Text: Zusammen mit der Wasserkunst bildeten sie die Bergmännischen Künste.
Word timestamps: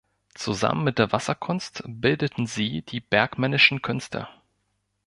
Zusammen 0.33 0.83
mit 0.83 0.97
der 0.97 1.11
Wasserkunst 1.11 1.83
bildeten 1.85 2.47
sie 2.47 2.81
die 2.81 3.01
Bergmännischen 3.01 3.83
Künste. 3.83 4.27